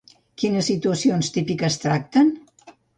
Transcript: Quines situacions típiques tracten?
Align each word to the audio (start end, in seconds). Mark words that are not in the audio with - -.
Quines 0.43 0.69
situacions 0.71 1.31
típiques 1.37 1.81
tracten? 1.87 2.37